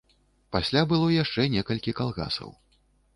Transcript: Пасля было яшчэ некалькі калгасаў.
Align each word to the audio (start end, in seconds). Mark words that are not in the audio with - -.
Пасля 0.55 0.81
было 0.93 1.09
яшчэ 1.23 1.45
некалькі 1.57 1.93
калгасаў. 1.99 2.49